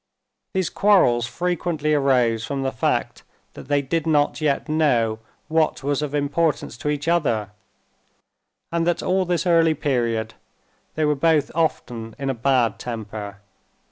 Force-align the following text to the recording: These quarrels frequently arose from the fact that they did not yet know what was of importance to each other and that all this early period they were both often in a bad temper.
These 0.55 0.71
quarrels 0.71 1.27
frequently 1.27 1.93
arose 1.93 2.43
from 2.43 2.63
the 2.63 2.71
fact 2.71 3.21
that 3.53 3.67
they 3.67 3.83
did 3.83 4.07
not 4.07 4.41
yet 4.41 4.67
know 4.67 5.19
what 5.47 5.83
was 5.83 6.01
of 6.01 6.15
importance 6.15 6.75
to 6.77 6.89
each 6.89 7.07
other 7.07 7.51
and 8.71 8.87
that 8.87 9.03
all 9.03 9.25
this 9.25 9.45
early 9.45 9.75
period 9.75 10.33
they 10.95 11.05
were 11.05 11.13
both 11.13 11.51
often 11.53 12.15
in 12.17 12.31
a 12.31 12.33
bad 12.33 12.79
temper. 12.79 13.41